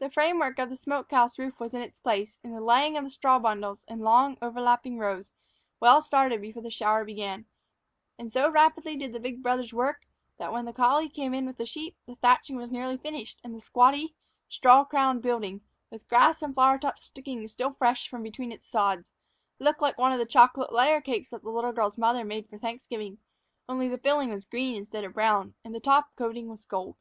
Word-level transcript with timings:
The 0.00 0.10
framework 0.10 0.58
of 0.58 0.70
the 0.70 0.76
smoke 0.76 1.08
house 1.12 1.38
roof 1.38 1.60
was 1.60 1.72
in 1.72 1.80
its 1.80 2.00
place, 2.00 2.36
and 2.42 2.52
the 2.52 2.60
laying 2.60 2.96
of 2.96 3.04
the 3.04 3.10
straw 3.10 3.38
bundles, 3.38 3.84
in 3.86 4.00
long, 4.00 4.36
overlapping 4.42 4.98
rows, 4.98 5.30
well 5.78 6.02
started 6.02 6.40
before 6.42 6.64
the 6.64 6.68
shower 6.72 7.04
began; 7.04 7.46
and 8.18 8.32
so 8.32 8.50
rapidly 8.50 8.96
did 8.96 9.12
the 9.12 9.20
big 9.20 9.44
brothers 9.44 9.72
work, 9.72 10.00
that 10.38 10.52
when 10.52 10.64
the 10.64 10.72
collie 10.72 11.08
came 11.08 11.32
in 11.32 11.46
with 11.46 11.58
the 11.58 11.64
sheep, 11.64 11.96
the 12.08 12.16
thatching 12.16 12.56
was 12.56 12.72
nearly 12.72 12.96
finished, 12.96 13.40
and 13.44 13.54
the 13.54 13.60
squatty, 13.60 14.16
straw 14.48 14.82
crowned 14.84 15.22
building, 15.22 15.60
with 15.92 16.08
grass 16.08 16.42
and 16.42 16.52
flower 16.54 16.76
tops 16.76 17.04
sticking, 17.04 17.46
still 17.46 17.72
fresh, 17.74 18.08
from 18.08 18.24
between 18.24 18.50
its 18.50 18.66
sods, 18.68 19.12
looked 19.60 19.80
like 19.80 19.96
one 19.96 20.10
of 20.12 20.18
the 20.18 20.26
chocolate 20.26 20.72
layer 20.72 21.00
cakes 21.00 21.30
that 21.30 21.44
the 21.44 21.50
little 21.50 21.70
girl's 21.70 21.96
mother 21.96 22.24
made 22.24 22.50
for 22.50 22.58
Thanksgiving, 22.58 23.18
only 23.68 23.86
the 23.88 23.98
filling 23.98 24.30
was 24.32 24.44
green 24.44 24.74
instead 24.74 25.04
of 25.04 25.14
brown, 25.14 25.54
and 25.64 25.72
the 25.72 25.78
top 25.78 26.08
coating 26.16 26.48
was 26.48 26.64
gold. 26.64 26.96